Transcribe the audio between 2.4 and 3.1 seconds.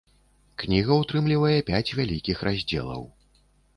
раздзелаў.